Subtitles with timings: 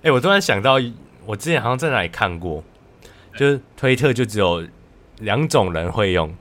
[0.00, 0.78] 哎、欸，我突然想到，
[1.26, 2.64] 我之前好像在哪里看过，
[3.36, 4.66] 就是推特就只有
[5.18, 6.34] 两种人会用，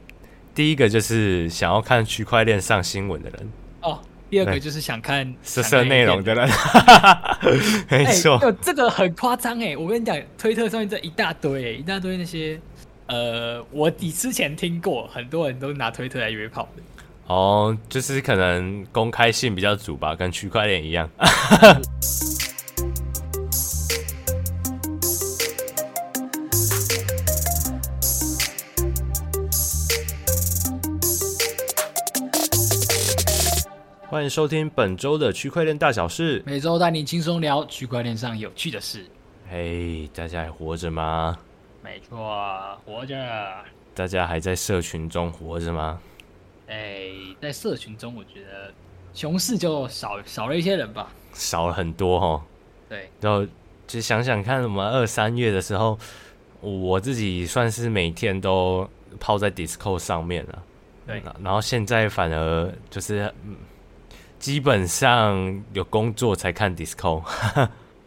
[0.55, 3.51] 第一个就是想要看区块链上新闻的人，
[3.81, 3.99] 哦，
[4.29, 6.49] 第二个就是想看色色内容的人，
[7.91, 12.57] 没错、欸，这个很夸张哎，我跟你讲，推特上面这一大堆，一大堆那些，
[13.07, 16.83] 呃，我你之前听过，很多人都拿推特来约炮的，
[17.27, 21.09] 哦，就是可能公开性比较足吧，跟区块链一样。
[34.09, 39.05] 欢迎收听本周的区块链大小事，每周带你轻松聊区块链上有趣的事。
[39.47, 41.37] 嘿，hey, 大家还活着吗？
[41.83, 43.15] 没错，活着。
[43.93, 45.99] 大家还在社群中活着吗？
[46.69, 48.73] 哎，在社群中，我觉得
[49.13, 52.41] 熊市就少少了一些人吧，少了很多哦。
[52.89, 53.45] 对，然后
[53.85, 55.95] 就想想看，我们二三月的时候，
[56.61, 60.63] 我自己算是每天都泡在 Discord 上面了。
[61.05, 63.31] 对，然后现在反而就是。
[64.39, 67.21] 基本上有工作才看 Discord，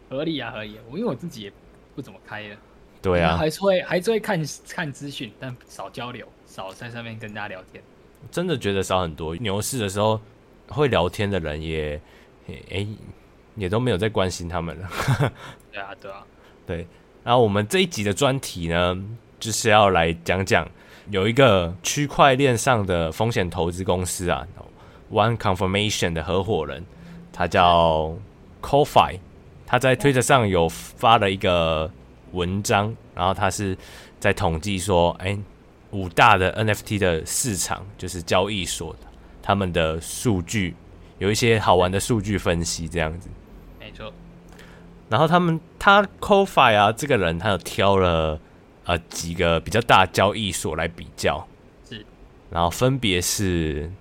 [0.09, 0.81] 合理啊，合理啊。
[0.89, 1.53] 我因为我自己也
[1.95, 2.57] 不怎么开的，
[3.03, 7.83] 对啊，还是会还是会看看资讯，但少交流，少在上面跟大家聊天。
[8.31, 9.35] 真的觉得少很多。
[9.35, 10.19] 牛市的时候
[10.67, 12.01] 会聊天的人也，
[12.47, 12.87] 哎、欸，
[13.55, 14.89] 也都没有在关心他们了。
[15.71, 16.25] 对啊，对啊，
[16.65, 16.87] 对。
[17.23, 18.97] 然后我们这一集的专题呢，
[19.39, 20.67] 就是要来讲讲
[21.11, 24.47] 有一个区块链上的风险投资公司啊。
[25.13, 26.83] One Confirmation 的合伙人，
[27.31, 28.17] 他叫
[28.63, 29.19] Ko-Fi，
[29.67, 31.91] 他在推特上有发了一个
[32.31, 33.77] 文章，然后他是
[34.19, 35.39] 在统计说，哎、欸，
[35.91, 38.95] 五大的 NFT 的市场就是交易所，
[39.43, 40.75] 他们的数据
[41.19, 43.29] 有一些好玩的数据分析这样子。
[43.79, 44.11] 没错。
[45.09, 48.39] 然后他们他 Ko-Fi 啊，这个人他有挑了
[48.85, 51.47] 呃几个比较大交易所来比较，
[51.87, 52.03] 是，
[52.49, 53.91] 然后分别是。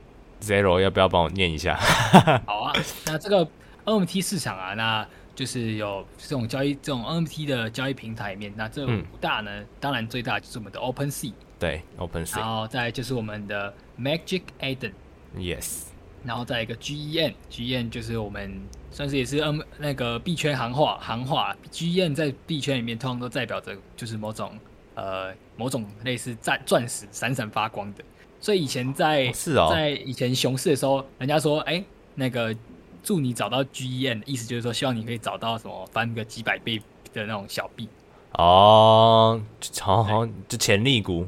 [0.42, 1.76] Zero 要不要帮我念一下？
[2.44, 2.72] 好啊，
[3.06, 3.48] 那这个
[3.84, 15.84] NFT 市场啊，那就是有这种交易，这种 NFT 的交易平台里面，那这五大呢，嗯、当然最大就是我们的 OpenSea，对，OpenSea，然后再就是我们的 Magic Eden，Yes，
[16.24, 18.60] 然后再一个 GEN，GEN 就是我们
[18.90, 24.52] 算是也是 N 那个币圈行话行话，GEN 在币圈里面通常都代表着就是某种
[24.94, 28.04] 呃某种类似钻钻石闪闪发光的。
[28.42, 31.84] 所以以前在、哦是哦、在以前熊市的时候，人家说，哎、欸，
[32.16, 32.54] 那个
[33.00, 36.76] 祝你找到 GEN，意思就是说希望你可以找到什么翻个几百倍
[37.14, 37.88] 的那种小币。
[38.32, 39.40] 哦，
[39.80, 41.24] 好好，就潜力股。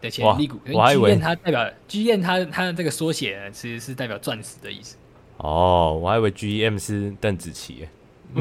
[0.00, 0.60] 对，潜力股。
[0.72, 4.98] 我还以为它代表 GEN 它它的这个缩写呢，其实是代表钻石的意思。
[5.38, 7.88] 哦，我还以为 GEM 是邓紫棋。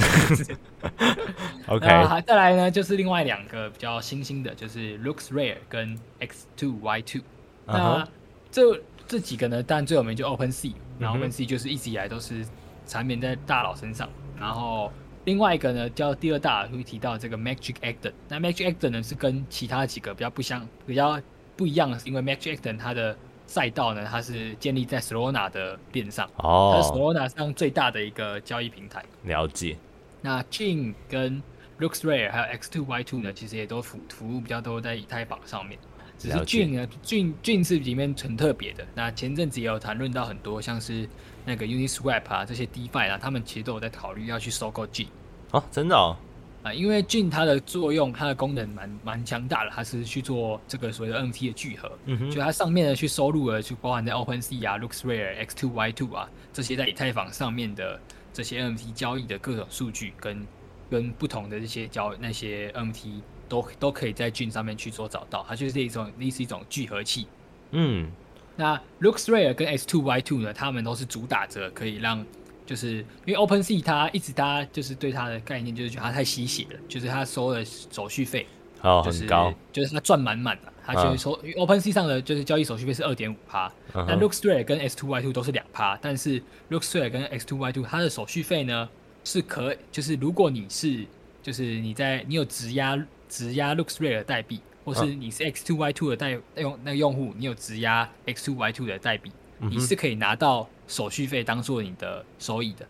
[1.68, 7.22] OK，好，再来呢，就是另外两个比较新兴的，就是 LooksRare 跟 X2Y2。
[7.70, 8.08] 那、uh huh.
[8.52, 12.46] 这这几个呢，当然最有名就 OpenSea，然后 OpenSea 就是一直以来都是
[12.85, 14.09] 缠绵在大佬身上。
[14.40, 14.91] 然后
[15.25, 18.13] 另外一个呢，叫第二大会提到这个 Magic Eden。
[18.30, 21.19] 那 Magic Eden 呢是跟其他几个比较不相、比较
[21.56, 29.03] 不一样的，是因为 Magic Eden 它的赛道呢，它是建立在 Solana 的链上，哦，它是 Solana 上最大的一个交易平台。
[29.24, 29.78] 了解。
[30.22, 31.41] 那 Jin 跟
[31.80, 35.80] LooksRare 还有 X2Y2 呢，其实也都服服务比较多在以太坊上面。
[36.18, 38.86] 只是 Gin 呢，Gin Gin 是里面很特别的。
[38.96, 41.08] 那前阵子也有谈论到很多，像是
[41.46, 45.08] 那个 Uniswap 啊这些 DeFi 啊，他们其实都有在考虑要去收购 Gin。
[45.52, 46.18] 哦，真的哦。
[46.64, 51.92] 啊，因为 Gin 它的作用，它的功能蛮蛮强大的，它是去做这个所谓的 NFT 的聚合。
[52.06, 52.32] 嗯哼。
[52.32, 58.00] 就它上面呢去收录了，就包含在 OpenSea 啊、LooksRare、X2Y2 啊这些在以太坊上面的
[58.34, 60.48] 这些 NFT 交易的各种数据，跟
[60.90, 63.22] 跟不同的这些交那些 NFT。
[63.47, 67.28] 都都可以在 Gin 上面去做找到，它就是一种，那是一种聚合器。
[67.72, 68.12] 嗯，
[68.56, 72.25] 那 LooksRare 跟 X2Y2 呢，他们都是主打着可以让，
[72.66, 78.45] 就是因为 OpenSea 它一直大家就是对它的概念就是觉得它太吸血了，就是它收的手续费。
[78.83, 84.19] 哦就是很高，就是它赚满满的，它就是说、嗯、OpenSea 上的就是交易手续费是二点五趴，那、嗯、哼。
[84.19, 86.39] LooksRare 跟 X2Y2 都是两趴，但是
[86.69, 88.88] LooksRare 跟 X2Y2 它的手续费呢
[89.24, 91.04] 是可，就是如果你是
[91.48, 93.02] 就是你在你有质押。
[93.30, 99.30] 质押 LooksRare 的代币，或是你是 X two Y two 的代用那个用户，你有质押 X two Y two 的代币，
[99.60, 102.88] 嗯、你是可以拿到手续费当做你的收益的。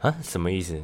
[0.00, 0.12] 啊？
[0.24, 0.82] 什么意思？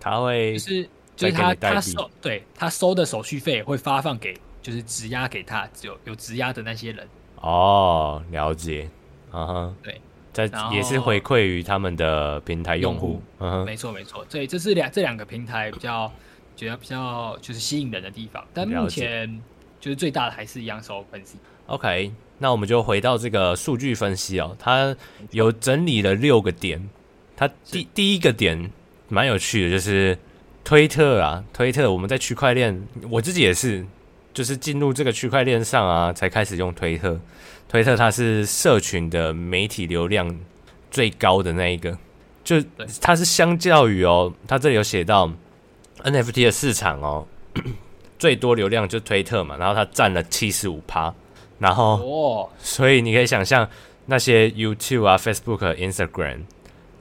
[0.00, 7.06] 他会就是就是他他收对他收的手续费会发放给就是质押给他只有有质押的那些人。
[7.36, 8.90] 哦，了解。
[9.32, 10.00] 嗯哼，对，
[10.32, 13.12] 在也是回馈于他们的平台用户。
[13.12, 14.26] 户嗯哼，没错没错。
[14.28, 16.12] 所以这是两这两个平台比较。
[16.56, 18.44] 觉得比较就是吸引人的地方。
[18.52, 19.40] 但目前
[19.78, 21.36] 就是最大的还是一样是 OpenSea。
[21.66, 24.96] OK，那我们就回到这个数据分析哦，它
[25.30, 26.88] 有整理了六个点。
[27.36, 28.70] 它第第一个点
[29.08, 30.16] 蛮有趣的，就是
[30.64, 33.84] 推特啊，推特我们在区块链，我自己也是，
[34.32, 37.20] 就是进入这个区块链上啊，才开始用推特。
[37.68, 40.38] 推特它是社群的媒体流量
[40.90, 41.98] 最高的那一个，
[42.42, 42.62] 就
[43.02, 45.30] 它是相较于哦，它这里有写到
[46.04, 47.26] NFT 的市场哦，
[48.18, 51.14] 最多流量就推特嘛，然后它占了七十五趴。
[51.58, 53.66] 然后，所以你可以想象
[54.04, 56.40] 那些 YouTube 啊、Facebook、Instagram、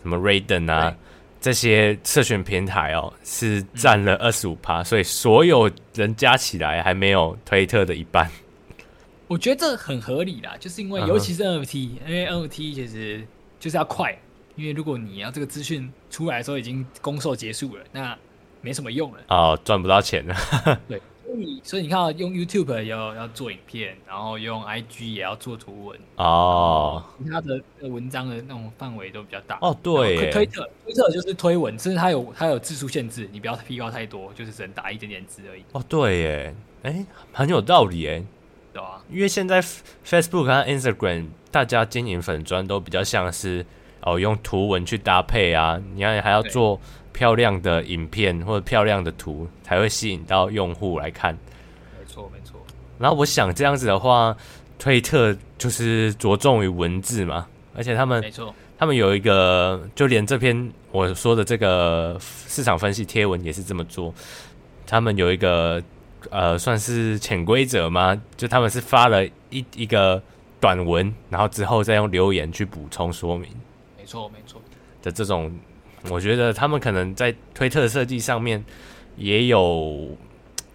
[0.02, 0.96] 什么 Reddit 啊
[1.42, 8.32] 这些社群平台哦，是占了二十五趴，所以所有人加起来还没有推特的一半。
[9.28, 11.78] 我觉得这很合理啦，就是因为尤其是 NFT，
[12.08, 13.28] 因为 NFT 其实
[13.60, 14.18] 就是要快，
[14.56, 18.18] 因为如果你要这个资讯出来的时候已经公售结束了，那
[18.66, 20.36] 没什么用了哦，赚不到钱了。
[20.90, 21.00] 对。
[21.64, 27.04] 所以你看啊，用 YouTube 要要做影片，然后用 IG 也要做图文哦。
[27.22, 29.76] 其他的文章的那种范围都比较大哦。
[29.84, 35.64] 对，推特推特就是推文，甚至它有它有字数限制，你不要批高太多，就是只能打一点点字而已。
[35.74, 38.24] 哦，对耶，哎，很有道理耶，
[38.72, 43.66] 对啊，因为现在 Facebook 和 Instagram 大家经营粉砖都比较像是
[44.00, 46.80] 哦用图文去搭配啊，你看还要做。
[47.16, 51.34] 漂亮的影片或者漂亮的图才会吸引到用户来看，
[51.98, 52.60] 没错没错。
[53.00, 54.36] 然后我想这样子的话，
[54.78, 64.14] 推特就是着重于文字嘛，而且他们没错，他们有一个，就连这篇我说的这个市场分析贴文也是这么做。
[64.86, 65.82] 他们有一个
[66.32, 68.22] 呃，算是潜规则吗？
[68.36, 70.22] 就他们是发了一一个
[70.60, 73.50] 短文，然后之后再用留言去补充说明。
[73.98, 74.62] 没错没错
[75.02, 75.50] 的这种。
[76.10, 78.64] 我觉得他们可能在推特设计上面
[79.18, 80.16] 也有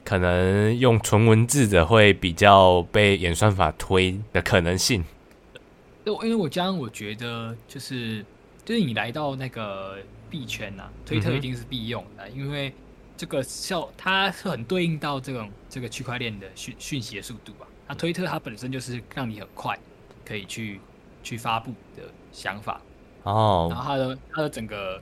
[0.04, 5.04] 可能用纯文字的会比较被演算法推的可能性。
[6.04, 8.24] 对，因为我将我觉得就是
[8.64, 9.98] 就是你来到那个
[10.28, 12.72] 币圈呐、啊，推特一定是必用的，嗯、因为
[13.16, 17.66] 这个效它是很对应到这种这个区块链的讯讯息的速度吧。
[17.86, 19.78] 那推特它本身就是让你很快
[20.24, 20.80] 可以去
[21.22, 22.02] 去发布的
[22.32, 22.80] 想法
[23.22, 25.00] 哦，然后它的它的整个。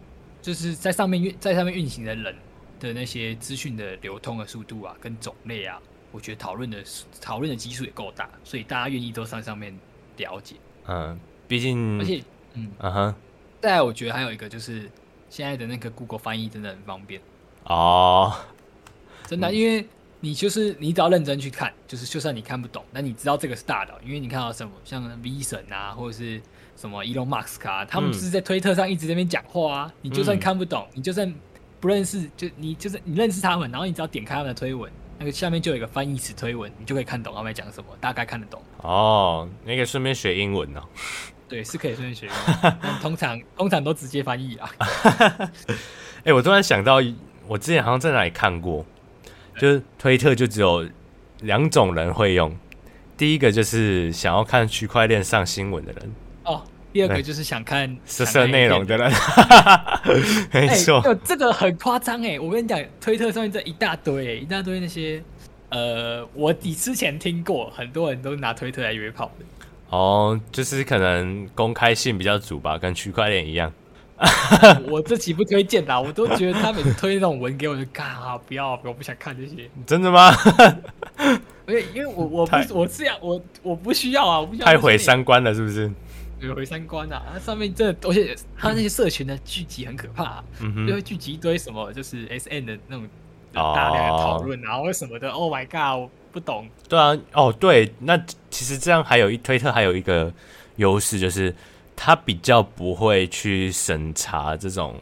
[0.49, 2.35] 就是在上面运在上面运行的人
[2.81, 5.79] 的那些资讯的流通的速度啊，跟种类啊，
[6.11, 6.83] 我觉得讨论的
[7.21, 9.79] 讨论的基数也够大，所以大家愿意都上上面
[10.17, 10.57] 了解。
[10.87, 12.25] 嗯，毕竟，而且，
[12.55, 13.15] 嗯，啊哈。
[13.61, 14.91] 再来，我觉得还有一个就是
[15.29, 17.21] 现在的那个 Google 翻译真的很方便
[17.65, 18.35] 哦，
[19.27, 19.87] 真的，因为
[20.21, 26.41] 你就是你只要认真去看，就是就算你看不懂，那你知道这个是大的，因为你看到什么像 V 神啊，或者是。
[26.79, 29.87] 什么 Elon Musk 啊，他们就是在推特上一直在那边讲话啊。
[29.89, 31.35] 嗯、你就算看不懂，你就算
[31.81, 34.89] 不认识，就你就是你认识他们，然后你只要点开他们的推文，
[35.19, 38.63] 那个下面就有一个翻译词推文，你就可以看懂他们在讲什么，大概看得懂。
[38.83, 40.83] 哦，那个顺便学英文哦。
[41.49, 42.33] 对，是可以顺便学英
[42.63, 44.71] 文，通常通常都直接翻译啊。
[46.19, 46.99] 哎、欸，我突然想到，
[47.49, 48.87] 我之前好像在哪里看过，
[49.59, 50.87] 就是推特就只有
[51.41, 52.57] 两种人会用，
[53.17, 56.13] 第一个就是想要看区块链上新闻的人。
[56.49, 56.63] 哦，
[56.93, 59.13] 第二个就是想看色色内容的人，
[60.53, 62.41] 没错、欸，这个很夸张哎！
[62.41, 65.23] 我跟你讲，推特上面这一大堆，一大堆那些，
[65.69, 69.45] 呃，我你之前听过，很多人都拿推特来约炮的。
[69.91, 73.71] 哦，就是可能公开性比较足吧，跟区块链一样。
[74.91, 79.71] 我自己不推荐啦，我都觉得他每次推那种文给我就干啊，不要，我不想看这些。
[79.87, 80.33] 真的吗？
[81.69, 84.67] 因为因为我我不我这样我我不需要啊，我不需要。
[84.67, 85.89] 太毁三观了，是不是？
[86.41, 87.23] 有毁三观啊！
[87.33, 93.09] 它上面这，而且它那些社群的聚集很可怕、啊，嗯、就会聚集一堆什么，就是 S N 的那种
[93.53, 95.31] 大量的讨论，然后什么的。
[95.31, 96.01] Oh my god！
[96.01, 96.69] 我不懂。
[96.89, 98.17] 对啊，哦对，那
[98.51, 100.33] 其实这样还有一推特还有一个
[100.77, 101.55] 优势，就是
[101.97, 104.95] 它比较不会去审查这种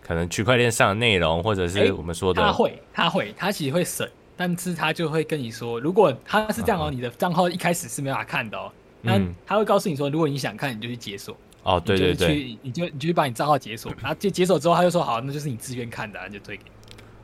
[0.00, 2.42] 可能区块链上的内容，或者是我们说的。
[2.42, 8.72] 他、欸、会，他会，他其实会审，但是他就会跟你说，如果他是这样哦，嗯、你的账号一开始是没法看的哦。
[9.02, 11.36] 那他会告诉你说，如果你想看，你就去解锁。
[11.64, 16.70] 哦，对对对，你，你就你就去把你账号解锁，然后解解锁之后，他就说好，那就是你自愿看的，那就推给你。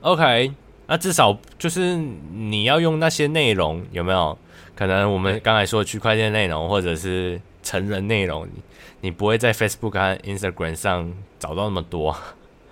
[0.03, 0.53] OK，
[0.87, 4.39] 那至少就是你要用那些内容有没有？
[4.77, 8.63] 可能我们刚才说的区块链内容或者是成人内容，你
[9.01, 12.17] 你不会在 Facebook 和 Instagram 上找到那么多。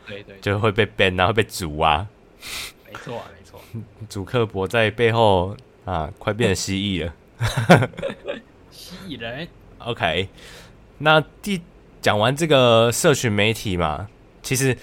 [0.06, 2.06] 对，对 对，就会被 ban，然后被阻啊。
[2.86, 3.60] 没错啊，没错。
[4.08, 7.12] 主克伯在背后啊，快变成蜥蜴了。
[9.06, 9.48] 蜥蜴人
[9.78, 10.28] ，OK。
[10.98, 11.60] 那第
[12.00, 14.08] 讲完这个社群媒体嘛，
[14.42, 14.76] 其实，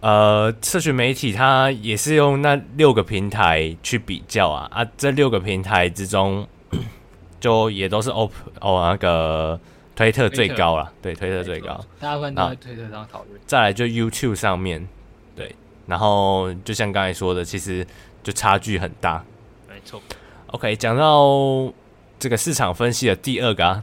[0.00, 6.46] 呃，社群媒体它也是用那六个平台去比较啊啊，这六个平台之中，
[7.40, 9.58] 就也都是 Open 哦那个
[9.94, 13.40] 推特最高了，对，推特最高，大部分都在推特上讨论。
[13.46, 14.88] 再来就 YouTube 上面，
[15.36, 15.54] 对，
[15.86, 17.86] 然后就像刚才说的，其实
[18.22, 19.22] 就差距很大，
[19.68, 20.00] 没错。
[20.46, 21.72] OK，讲到
[22.22, 23.82] 这个市场分析的第二个啊，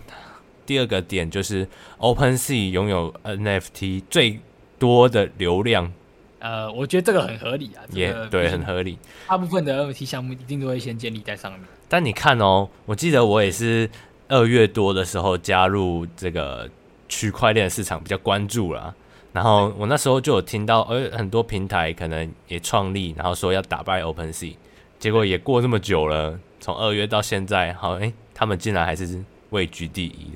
[0.65, 1.67] 第二个点就是
[1.97, 4.39] OpenSea 拥有 NFT 最
[4.77, 5.91] 多的流量。
[6.39, 8.97] 呃，我觉得这个很合理啊，也、这个、对，很合理。
[9.27, 11.63] 大部分的 NFT 项目一定都会先建立在上面。
[11.89, 13.89] 但你看哦，我记得我也是
[14.29, 16.69] 二月多的时候加入这个
[17.09, 18.95] 区块链市场，比较关注了。
[19.33, 24.55] 然后我那时候就有听到，呃，很多平台可能也创立，然后说要打败 OpenSea，
[24.97, 30.31] 结果也过这么久了，从二月到现在，好，哎，他们竟然还是位居第一。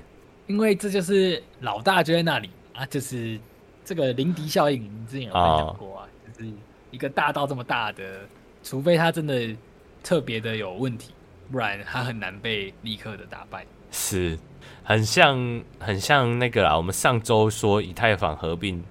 [0.46, 3.40] 因为这就是老大就在那里啊，就是。
[3.86, 6.50] 这个林迪效应，你之前有分享过啊，哦、就是
[6.90, 8.22] 一个大到这么大的，
[8.64, 9.54] 除非他真的
[10.02, 11.12] 特别的有问题，
[11.52, 13.66] 不然他很难被立刻的打败。
[13.92, 14.40] 是，
[14.86, 18.82] 很像很像那个啦，我们上周说以太坊合并，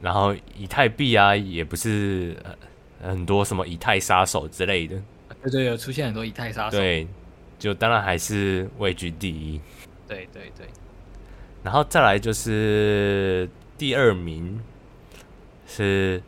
[0.00, 2.36] 然后以太币啊，也不是
[3.02, 4.94] 很多什么以太杀手之类的，
[5.42, 7.04] 对对，有出现很多以太杀手，对，
[7.60, 9.60] 就当然还是位居第一。
[10.08, 10.66] 对对对，
[11.62, 13.48] 然后再来就是。
[13.80, 14.60] 第二名
[15.66, 16.22] 是，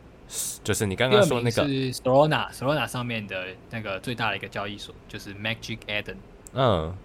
[0.63, 6.15] 就是你刚刚说那个是 Solana，Solana 上面的那个最大的一个交易所，就是 Magic Eden。
[6.53, 6.97] 嗯，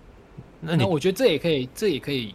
[0.62, 2.34] 那你那我觉得这也可以，这也可以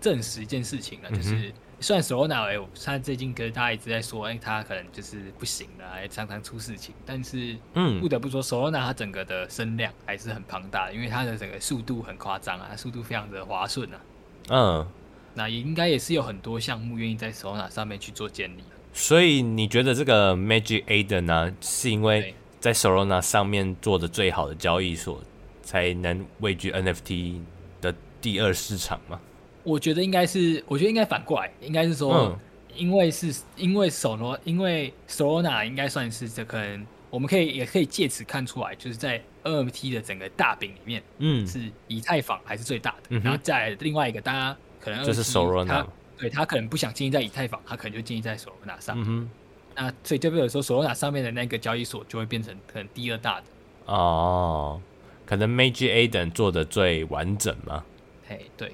[0.00, 14.00] 证实一件事情了，就是虽然 Solana 哎，他最近跟大家一直在说，哎，他可能就是不行了，还常常出事情，但是嗯，不得不说 Solana 它整个的声量还是很庞大的，因为它的整个速度很夸张啊，速度非常的滑顺啊。
[14.48, 14.86] 嗯。
[15.34, 18.62] 那也应该也是有很多项目愿意在 Solana 上面去做建立，
[18.92, 25.22] 所以你觉得这个 Magic Eden 呢，是因为在 Solana 上面做的最好的交易所，
[25.62, 27.40] 才能位居 NFT
[27.80, 29.18] 的第二市场吗？
[29.62, 32.38] 我觉得应该是，我觉得应该反过来，应该是说，
[32.74, 44.56] 因为是因为 Solana，因为 Solana 应该算是这可能我们可以也可以借此看出来，就是在 NFT 的整个大饼里面，嗯，是以太坊还是最大的，嗯、然后在另外一个大家。
[44.84, 45.86] 可能就是 Solana，
[46.18, 49.00] 对，他可能不想建立在以太坊，他可能就建立在 Solana 上。
[49.00, 49.30] 嗯哼，
[49.76, 53.44] 那所以就比如说 Solana 上面的那个交易所就会变成可能第二大的。
[53.86, 54.82] 哦，
[55.24, 57.84] 可能 Magic Eden 做的最完整吗？
[58.26, 58.72] 嘿，对。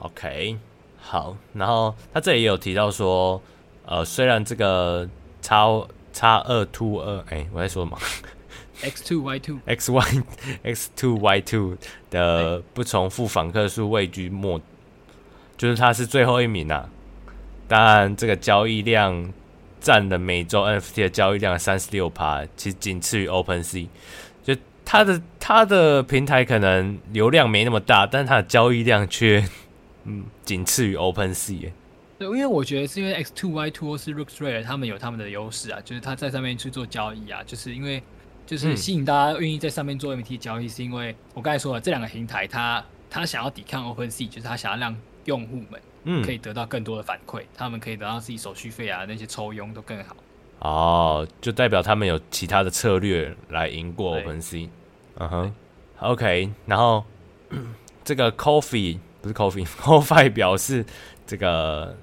[0.00, 0.58] OK，
[1.00, 1.36] 好。
[1.54, 3.40] 然后他这里也有提到说，
[3.86, 5.08] 呃，虽然这个
[5.40, 5.66] 叉
[6.12, 7.98] 叉二 two 二，哎，我在说什么
[8.82, 10.22] ？X two Y two X Y
[10.62, 11.76] X two Y two
[12.10, 14.60] 的不重复访客数位居末。
[15.58, 16.88] 就是它是最后一名啊，
[17.68, 19.30] 当然这个交易量
[19.78, 23.86] 占了每周 NFT 的交易量三十六趴，其实仅次于 OpenSea。
[24.42, 29.46] 就它的它的平台可能流量没那么大，但它的交易量却
[30.04, 31.70] 嗯仅次于 OpenSea。
[32.18, 38.02] 对，因为我觉得是因为 X2Y2 或是 LooksRare 他们有他们的优势啊，就是他在上面去做交易啊，就是因为
[38.46, 50.16] 就是吸引大家愿意在上面做 NFT 交易，是因为我刚才说了这两个平台，它它想要抵抗 OpenSea，就是他想要让用户们嗯可以得到更多的反馈，嗯，他们可以得到自己手续费啊，那些抽佣都更好。
[50.60, 54.68] 哦，就代表他们有其他的策略来赢过 OpenSea。
[55.16, 55.54] 嗯哼
[56.00, 56.50] ，OK。
[56.66, 57.02] 然后
[58.04, 60.84] 这个 Coffee 不是 Coffee，Coffee 表示
[61.26, 61.96] 这个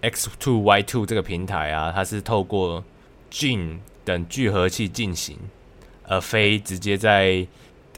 [0.00, 2.82] X two Y two 这个平台啊，它是透过
[3.30, 5.36] Gin 等聚合器进行，
[6.04, 7.46] 而非直接在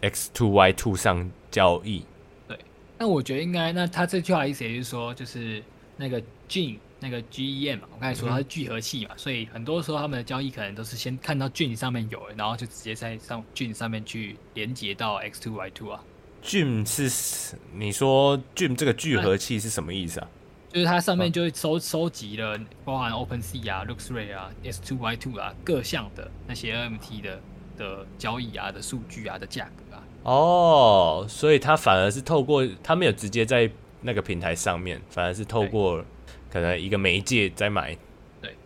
[0.00, 2.04] X two Y two 上交易。
[2.48, 2.58] 对
[2.98, 5.62] 那我觉得应该，那他这句话意思也就是说，就是
[5.96, 16.00] 那个 Gem 那个 GEM 嘛，我刚才说它是聚合器嘛，嗯，所以很多时候他们的交易可能都是先看到 Gem 上面有了，然后就直接在上 Gem 上面去连接到 X2Y2 啊。
[16.42, 20.28] Gem 是你说 Gem 这个聚合器是什么意思啊？
[20.72, 27.40] 就是它上面就会收收集了包含 OpenSea 啊、LooksRare 啊、X2Y2 啊各项的那些 NFT 的
[27.76, 30.02] 的交易啊的数据啊的价格啊。
[30.22, 33.70] 哦，所以它反而是透过它没有直接在
[34.00, 36.02] 那个平台上面，反而是透过
[36.50, 37.96] 可能一个媒介在买。
[38.40, 38.56] 对，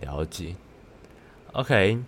[0.00, 0.56] 了解。
[1.52, 1.98] OK，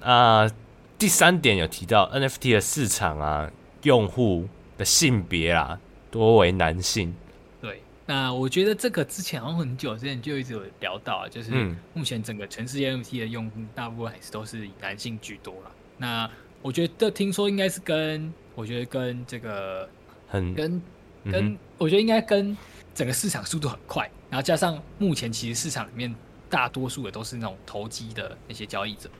[0.00, 0.50] 那
[0.98, 3.50] 第三点有提到 NFT 的市场啊，
[3.84, 4.48] 用户
[4.78, 5.78] 的性别啊
[6.10, 7.14] 多为男性。
[7.60, 11.50] 对，那我觉得这个之前好像很久之前就一直有聊到啊，就是
[11.92, 15.72] 目前整个全世界 NFT 的用户大部分还是都是以男性居多了。
[15.98, 16.30] 那
[16.62, 19.88] 我觉得听说应该是跟，我觉得跟这个
[20.28, 20.82] 很跟
[21.24, 22.56] 跟，我觉得应该跟
[22.94, 26.14] 整个市场速度很快，然后加上目前其实市场里面
[26.48, 29.10] 大多数的都是那种投机的那些交易者。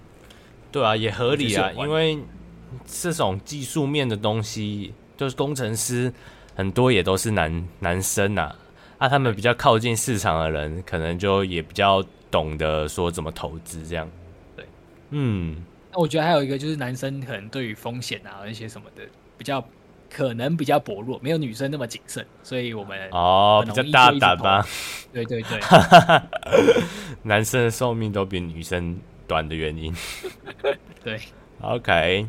[0.73, 2.19] 对啊，也合理啊，因为
[2.87, 6.11] 这种技术面的东西，就是工程师
[6.57, 8.55] 很多也都是男男生呐，
[8.97, 14.09] 啊，他们比较靠近市场的人，可能就也比较懂得说怎么投资这样。
[14.57, 14.65] 对，
[15.11, 15.57] 嗯，
[15.93, 19.03] 那我觉得还有一个就是男生可能对于风险啊那些什么的
[19.37, 19.63] 比较
[20.09, 24.65] 可能比较薄弱，没有女生那么谨慎，所以我们哦比较大胆吧。
[25.13, 25.61] 对对对，
[27.25, 29.93] 男生的寿命都比女生短的原因，
[31.03, 31.21] 对
[31.61, 32.27] ，OK，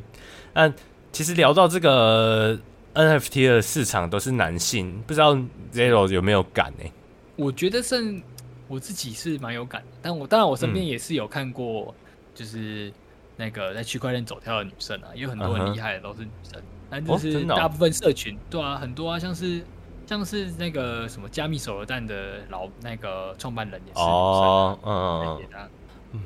[0.53, 0.73] 那
[1.11, 2.57] 其实聊到这个
[2.93, 5.35] NFT 的市场都是男性，不知道
[5.71, 6.89] Zero 有没有感呢？
[7.35, 8.21] 我觉得是
[8.67, 11.93] 我自己是蛮有感的，但我当然我身边也是有看过，
[12.33, 12.91] 就是
[13.37, 19.61] 那个在区块链走跳的女生啊，也有很多很厉害的都是女生，但就是大部分社群，对啊，很多啊，像是
[20.05, 25.39] 像是那个什么加密手榴弹的老那个创办人也是哦，嗯
[26.13, 26.19] 嗯。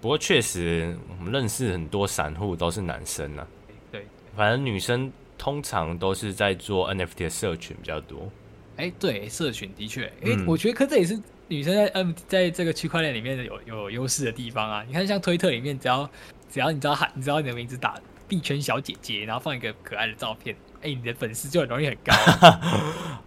[0.00, 3.46] 不过确实，我们认识很多散户都是男生啊。
[3.92, 4.04] 对，
[4.36, 8.30] 反正女生通常都是在做 NFT 的社群比较多。
[8.76, 14.84] 哎、欸，对，社群的确，哎、欸，我觉得可这也是女生在嗯，在这个区块链里面有有优势的地方啊。
[14.86, 16.08] 你看，像推特里面，只要
[16.48, 17.96] 只要你知道喊，你知道你的名字打
[18.28, 22.14] 币圈小姐姐，然后放一个可爱的照片，哎、欸，你的粉丝就很容易很高。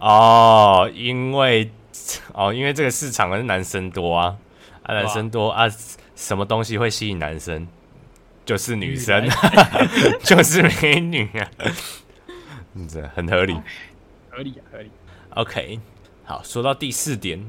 [0.00, 1.70] 哦，因为
[2.32, 4.34] 哦，因为这个市场是男生多啊，
[4.84, 5.66] 啊，男生多啊。
[6.14, 7.68] 什么东西会吸引男生？
[8.46, 9.28] 就是女生，女
[10.24, 11.50] 就是美女啊！
[12.88, 13.54] 这很合理，
[14.30, 14.90] 合理啊，合理。
[15.30, 15.80] OK，
[16.24, 17.44] 好，说到第四点，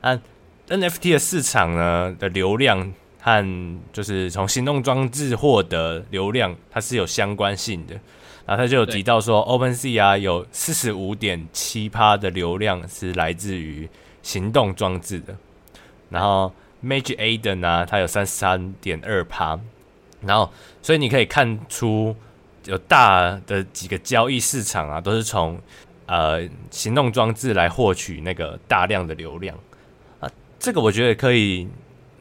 [0.00, 0.20] 啊
[0.68, 7.94] ，NFT 的市场呢的流量和就是从行动装置获得流量，它是有相关性的。
[8.46, 13.88] 然后他就有提到说，OpenSea 啊有四十五点七趴的流量是来自于
[14.22, 15.36] 行动装置的，
[16.08, 16.52] 然后。
[16.82, 19.60] Magic Eden 啊，它有三十三点二趴，
[20.22, 22.16] 然后所以你可以看出
[22.64, 25.60] 有大的几个交易市场啊，都是从
[26.06, 29.56] 呃行动装置来获取那个大量的流量
[30.20, 30.30] 啊。
[30.58, 31.68] 这个我觉得可以，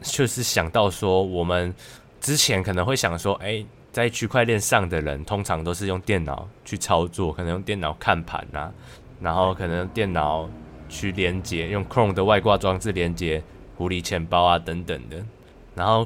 [0.01, 1.73] 就是想到说，我们
[2.21, 8.71] 之前可能会想说，哎，在区块链上的人通常都是用电脑去操作，可能用电脑看盘啊，
[9.21, 10.49] 然后可能电脑
[10.87, 13.43] 去连接，用 Chrome 的外挂装置连接。
[13.77, 15.15] 狐狸钱包啊，等等的，
[15.73, 16.05] 然后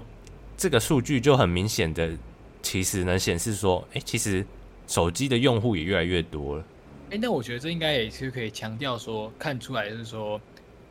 [0.56, 2.08] 这个数据就很明显的，
[2.64, 4.44] 其实能显示说，哎，其实
[4.88, 6.64] 手机的用户也越来越多了。
[7.12, 10.42] 哎，那我觉得这应该也是可以强调说，看出来就是说，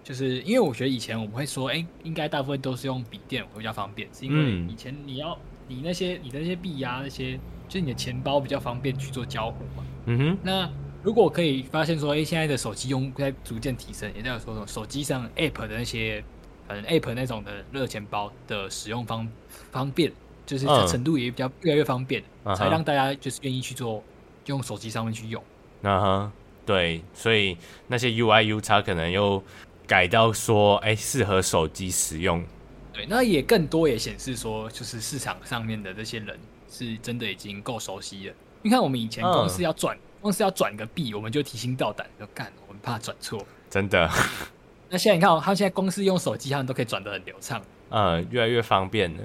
[0.05, 7.33] 就是因为我觉得以前我们会说，哎，应该大部分都是用笔电会比较方便，是因为以前你要你那些你的那些币呀、啊，那些
[7.67, 9.85] 就是你的钱包比较方便去做交互嘛。
[10.07, 10.39] 嗯哼。
[10.43, 10.71] 那
[11.03, 14.67] 如果可以发现说，哎，现在的手机用在逐渐提升，也代表说什么？
[14.67, 16.23] 手机上 App 的那些。
[16.69, 19.29] 嗯，App 那种的热钱包的使用方
[19.73, 20.11] 方便，
[20.45, 24.03] 就是程度也比较越来越方便，嗯、才让大家就是愿意去做，
[24.47, 25.43] 用手机上面去用。
[25.83, 26.33] 嗯哼，
[26.65, 29.43] 对，所以那些 UI U 叉可能又
[29.87, 32.45] 改到说，哎、欸，适合手机使用。
[32.93, 36.39] 对，那也更多也显示说，就是市场上面的这些人
[36.71, 38.35] 是真的已经够熟悉了。
[38.63, 43.45] 你看，我们以前公司要转，公司要转个币，我们就提心吊胆，就干，我们怕转错。
[43.71, 44.09] 真的。
[44.91, 49.23] 那现在你看，他现在公司用手机，他们都可以转的很流畅，嗯，越来越方便了。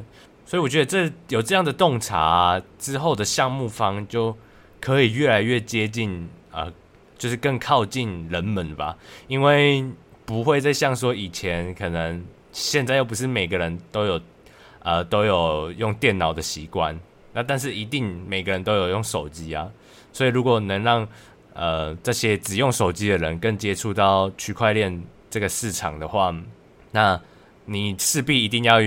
[0.47, 4.35] 所以我觉得这有这样的洞察，之后的项目方就
[4.79, 6.73] 可以越来越接近啊、呃，
[7.17, 8.97] 就是更靠近人们吧。
[9.27, 9.85] 因为
[10.25, 14.21] 不会再像说以前，可能现在又不是每个人都有
[14.79, 16.97] 呃都有用电脑的习惯，
[17.33, 19.69] 那但是一定每个人都有用手机啊。
[20.13, 21.05] 所以如果能让
[21.53, 25.03] 呃这些只用手机的人更接触到区块链。
[25.29, 26.33] 这个市场的话，
[26.91, 27.19] 那
[27.65, 28.77] 你势必一定要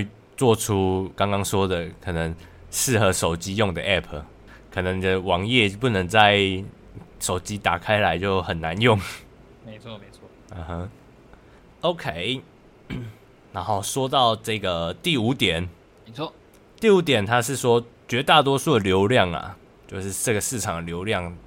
[0.41, 2.35] 做出刚刚说的可能
[2.71, 4.23] 适合手机用的 App，
[4.71, 6.63] 可能你的网页不能在
[7.19, 8.99] 手机打开来就很难用。
[9.63, 10.21] 没错，没错。
[10.55, 10.89] 嗯哼。
[11.81, 12.41] OK。
[13.53, 15.69] 然后说到这个第五点，
[16.07, 16.33] 没错。
[16.79, 19.55] 第五点，它是说绝大多数的流量啊，
[19.87, 21.37] 就是这个市场的流量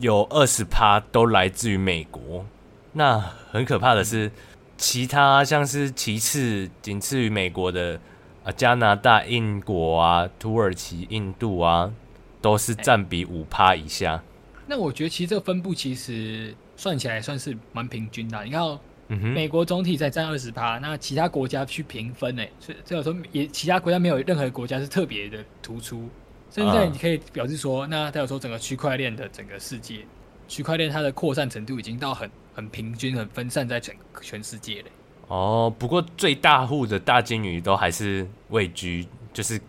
[0.00, 2.44] 有二十趴都来自于美国。
[2.92, 3.18] 那
[3.50, 4.30] 很可怕的是，
[4.76, 7.98] 其他像是其次、仅次于美国的
[8.46, 11.92] 啊，加拿大、英国啊、土耳其、印度啊，
[12.40, 14.12] 都是占比五趴以下。
[14.12, 14.22] 欸。
[14.68, 18.44] 那我觉得其实这个分布其实算起来算是蛮平均的。
[18.44, 18.62] 你看，
[19.08, 26.08] 嗯，美国总体才占二十趴，那其他国家去平分，呢，所以这个说也其他国家没有任何国家是特别的突出。
[26.48, 30.06] 现在你可以表示说，那代表说整个区块链的整个世界，
[30.46, 32.30] 区块链它的扩散程度已经到很。
[32.56, 34.90] 很平均，很分散在整个全世界嘞。
[35.28, 39.60] 哦，不过最大户的大金鱼都还是位居，就是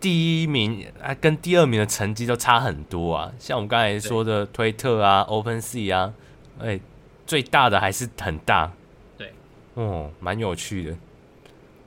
[0.00, 3.32] 第一名啊，跟第二名的成绩都差很多啊。
[3.38, 6.14] 像我们刚才说的推特啊、OpenSea 啊，
[6.60, 6.80] 哎、欸，
[7.26, 8.72] 最大的还是很大。
[9.18, 9.32] 对，
[9.74, 10.96] 哦，蛮有趣的。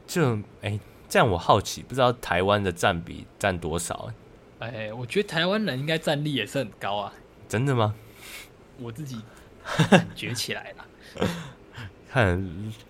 [0.05, 4.11] 就哎、欸，这样我好奇，不知道台湾的占比占多少？
[4.59, 7.13] 哎、欸，我觉得台湾人应该战力也是很高啊。
[7.47, 7.95] 真的吗？
[8.79, 9.21] 我自己
[9.89, 10.85] 感觉起来了。
[12.09, 12.37] 看，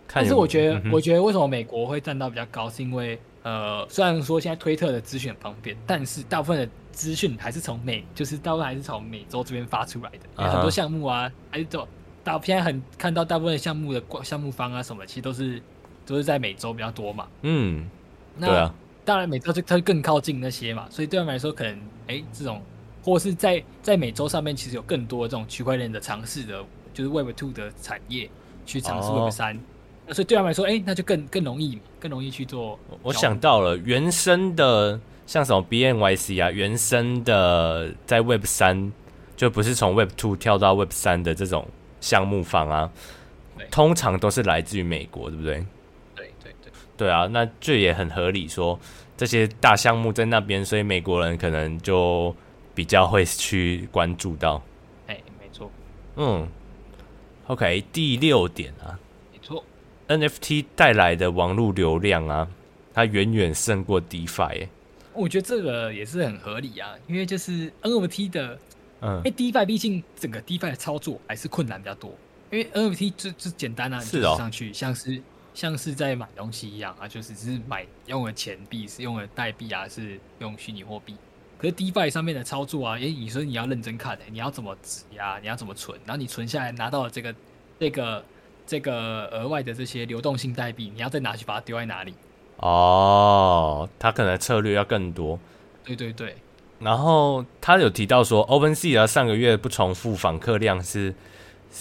[0.07, 10.43] 看但是我觉得，嗯、我觉得为什么美国会占到比较高，是因为呃，虽然说现在推特的资讯很方便，但是大部分的资讯还是从美，就是大部分还是从美洲这边发出来的。
[10.43, 10.49] Uh.
[10.51, 11.87] 很多项目啊，还是走
[12.23, 15.61] 大，现在很看到大部分项目的项目方啊什么，其实都是
[16.05, 17.27] 都是在美洲比较多嘛。
[17.43, 17.89] 嗯，
[18.37, 18.73] 那对啊，
[19.05, 21.73] 当然美洲就它就更靠近那些嘛，所以对他们来说，可能
[22.07, 22.61] 哎、欸，这种
[23.01, 28.29] 或是在在美洲上面，其实有更多这种区块链的尝试的，就是 Web Two 的产业。
[28.67, 29.57] 去尝试 Web 三，
[30.11, 32.77] 所以对他们来说，哎、欸，那就更更容易嘛，更容易去做。
[33.01, 38.91] 我想到了原生的，像什么 BNYC 啊，原生的在 Web 三
[39.37, 41.65] 就不是从 Web Two 跳到 Web 三的这种
[42.01, 42.91] 项目方啊，
[43.71, 45.65] 通常都是来自于美国，对不对？
[46.13, 48.79] 对对对，对啊，那这也很合理说，说
[49.15, 52.35] 这些大项目在那边，所以美国人可能就
[52.75, 54.61] 比较会去关注到。
[55.07, 55.71] 哎，没错，
[56.17, 56.45] 嗯。
[57.47, 58.99] OK，第六点啊，
[59.31, 59.63] 没错
[60.09, 62.45] ，NFT 带来的网络流量啊，
[62.93, 64.67] 它远远胜过 DeFi。
[65.13, 68.59] 我觉得这个也是很合理啊，因为就是 NFT 的，
[68.99, 72.13] 嗯，因为 DeFi 毕竟整个 DeFi 的操作还是困难比较多，
[72.51, 75.21] 因为 NFT 就就简单啊，是哦，上去像是
[75.53, 81.15] 像是在买东西一样啊，就是只是买用的钱币是用的代币啊，是用虚拟货币。
[81.57, 87.33] 可是 DeFi 上面的操作啊，诶、欸，你说你要认真看、欸，你要怎么质押，你要怎么存，然后你存下来拿到了这个、
[87.79, 88.23] 这个、
[88.67, 92.13] 这个额外的这些流动性代币，你要再拿去把它丢在哪里？
[92.57, 95.39] 哦，他可能策略要更多。
[95.83, 96.35] 对对对。
[96.79, 101.15] 然后他有提到说，OpenSea 上个月不重复访客量是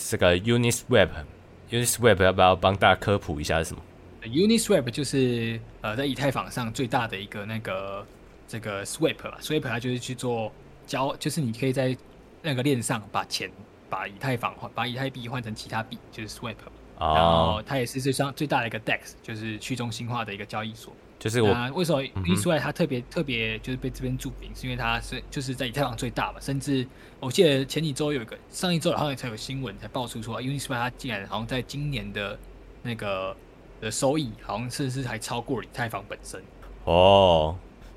[0.09, 3.83] 这个 Uniswap，Uniswap 要不要帮大家科普一下是什么
[4.23, 8.07] ？Uniswap 就是呃在以太坊上最大的一个那个。
[8.47, 10.53] 这个 swap 吧，swap 它就是去做
[10.87, 11.97] 交，就是你可以在
[12.43, 13.51] 那个链上把钱，
[13.91, 16.57] 把以太坊换，把以太币换成其他币，就是 swap。
[16.99, 17.15] Oh.
[17.15, 20.95] 然后它也是最上最大的一个 DEX，就是去中心化的一个交易所。
[21.19, 26.39] 就是我为什么 Uniswap 它特别、嗯、特别就是被这边注明，是因为它是就是在以太坊最大嘛。
[26.41, 26.87] 甚至
[27.21, 32.39] 我记得前几周有一个，上一周好像才有新闻才爆出说，Uniswap 它竟然好像在今年的
[32.83, 33.37] 那个
[33.81, 36.43] 的收益，好像甚至还超过了以太坊本身。
[36.85, 37.57] 哦、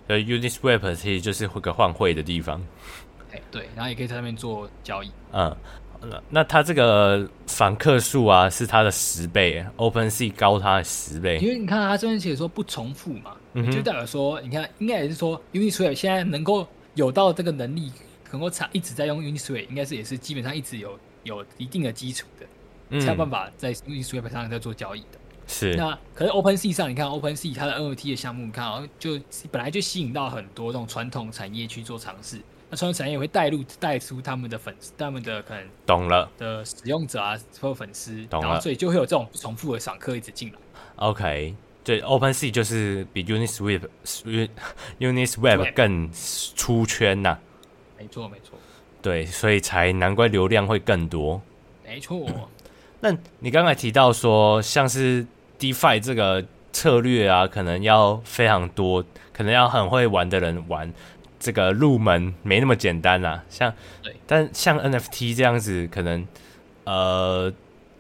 [0.09, 0.17] oh.。
[0.17, 2.59] 呃，Uniswap 其实就是会个换汇的地方，
[3.31, 5.11] 哎，对，然后也可以在上面做交易。
[5.31, 5.55] 嗯，
[6.01, 11.37] 那那它这个访客数啊，是它的十倍，OpenSea 高它的十倍。
[11.37, 17.91] 因为你看它这边写说不重复嘛，嗯、就代表说，你看应该也是说，Uniswap 现在能够有到这个能力，
[18.31, 22.47] 能够长一直在用 Uniswap，应该是也是基本上一直有有一定的基础的，
[22.89, 25.18] 嗯、才有办法在 Uniswap 上再做交易的。
[25.51, 32.39] 是，那可是 OpenSea 上，你看 OpenSea 它的 NFT 的项目，你看啊，就本来就吸引到很多这种传统产业去做尝试。
[32.69, 40.55] 那传统产业也会带入带出他们的粉丝，他们的可能懂了的使用者啊，或粉丝，懂了所以就会有这种重复的赏客一直进来。
[40.97, 43.81] OK，对，OpenSea 就是比 Uniswap
[44.99, 46.11] Uniswap 更
[46.55, 47.39] 出圈呐、啊。
[47.97, 48.55] 没错，没错。
[49.01, 51.41] 对，所以才难怪流量会更多。
[51.83, 52.29] 没错。
[53.01, 55.25] 那你刚才提到说，像是
[55.59, 60.93] DeFi 这个策略啊，可能要非常多，可能要很会玩的人玩，
[61.39, 63.43] 这个入门没那么简单啊。
[63.49, 63.73] 像，
[64.25, 66.25] 但像 NFT 这样子，可能
[66.85, 67.51] 呃，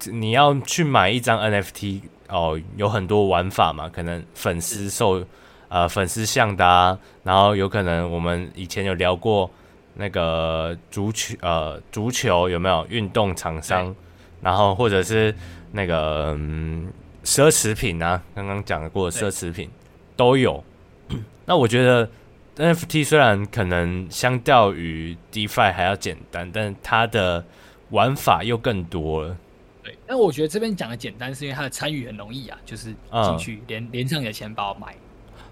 [0.05, 5.25] 你要去买一张 NFT 哦，有很多玩法嘛，可能粉丝受
[5.67, 9.49] 呃粉丝向的啊，然后有可能我们以前有聊过
[9.95, 13.93] 那个足球呃足球有没有运动厂商，
[14.41, 15.35] 然后或者是
[15.73, 16.35] 那个。
[16.39, 16.87] 嗯
[17.23, 19.69] 奢侈品啊，刚刚讲过的奢侈品
[20.15, 20.63] 都有。
[21.45, 22.09] 那我觉得
[22.57, 27.43] NFT 虽然可能相较于 DeFi 还要简单，但它的
[27.89, 29.37] 玩法又更多了。
[29.83, 34.95] 对，那我觉得这边讲的简单，是因为它的参与很容易啊，就是进去连、嗯、连上你的钱包买。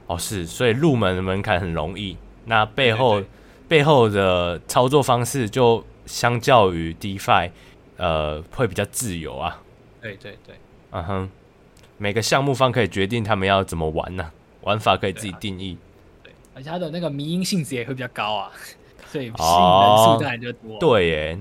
[0.08, 2.18] 哦，是，所以入门的门槛很容易。
[2.46, 3.22] 那背后
[3.68, 7.52] 背后的操作方式就相较于 DeFi，
[7.98, 9.62] 呃，会比较自由啊。
[10.02, 10.56] 对对对，
[10.92, 11.30] 嗯哼。
[11.98, 14.34] 每个项目方可以决定他们要怎么玩呢、啊？
[14.62, 15.78] 玩法可以自己定义。
[16.22, 18.52] 对，而且它的那个迷因性质也会比较高啊，
[19.08, 20.78] 所以吸引人数当然就多。
[20.78, 21.40] 对耶，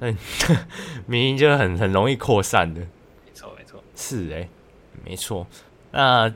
[0.00, 0.12] 那
[1.06, 2.80] 迷因就很很容易扩散的。
[2.80, 3.80] 没错没错。
[3.94, 4.48] 是哎、欸，
[5.04, 5.46] 没错。
[5.92, 6.32] 那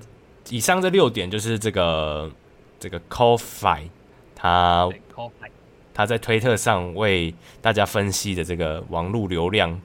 [0.50, 2.30] 以上这六点就是这个
[2.78, 3.88] 这个 Ko-Fi
[4.36, 4.88] 他
[5.92, 9.80] 他在推特上为大家分析的这个网络流量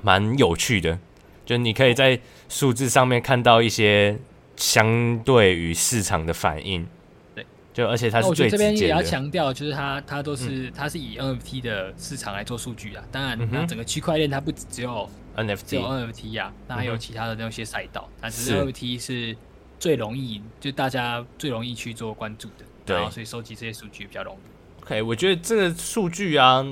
[0.00, 0.98] 蛮有趣的，
[1.44, 4.18] 就你可以在数字上面看到一些
[4.56, 6.86] 相对于市场的反应。
[7.34, 8.50] 对，就而且它是最直接的。
[8.50, 13.02] 我觉得这边也要强调，就是它它都是它、嗯、是以 NFT 的市场来做数据啊。
[13.10, 18.08] 当然，那整个区块链它不只有 NFT，只有 NFT 呀、啊，那还有其他的那些赛道。
[18.20, 19.36] 但是 NFT 是
[19.78, 22.64] 最容易，就大家最容易去做关注的。
[22.84, 24.84] 对，然后所以收集这些数据比较容易。
[24.84, 26.64] OK，我觉得这个数据啊，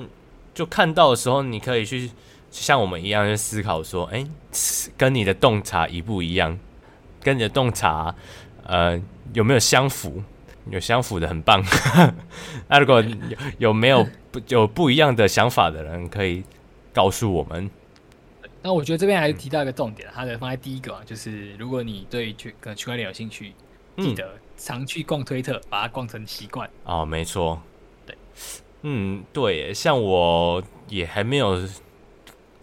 [0.53, 2.11] 就看到的时候，你可以去
[2.51, 6.59] 像我们一样去思考说，哎、欸，跟你的洞察一不一样？
[7.23, 8.13] 跟你的洞察，
[8.65, 9.01] 呃，
[9.33, 10.21] 有没有相符？
[10.69, 11.63] 有相符的很棒。
[12.69, 16.43] 那如果有有没有不有不一样的想法的人，可以
[16.93, 17.69] 告诉我们。
[18.61, 23.53] 那我觉得这边还是提到一个重点，它的放在第一个，啊就是如果你对区可能区块链有兴趣，
[23.97, 26.69] 记得常去逛推特，把它逛成习惯。
[26.83, 27.59] 哦，没错。
[28.05, 28.15] 对
[28.83, 31.67] 嗯，对，像我也还没有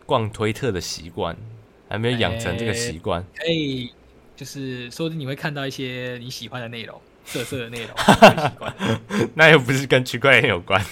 [0.08, 1.36] 逛推特的习惯，
[1.86, 3.22] 还没有养成这个习惯。
[3.36, 3.92] 可以，
[4.34, 7.90] 就是说你会看到一些你喜欢的内容，色色的内容，
[9.36, 10.82] 那又不是跟区块链有关，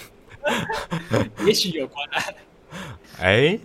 [1.46, 2.22] 也许有关啊。
[3.18, 3.58] 哎，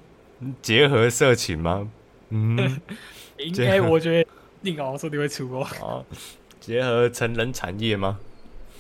[0.61, 1.91] 结合色情吗？
[2.29, 2.79] 嗯，
[3.37, 4.29] 应该我觉得
[4.61, 5.67] 那个说你会出哦。
[5.81, 6.05] 哦，
[6.61, 8.17] 结合成人产业吗？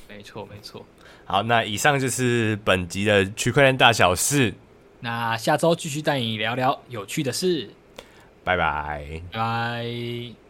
[0.07, 0.85] 没错，没错。
[1.25, 4.53] 好，那以上就是本集的区块链大小事。
[5.01, 7.69] 那下周继续带你聊聊有趣的事。
[8.43, 10.40] 拜拜，拜拜。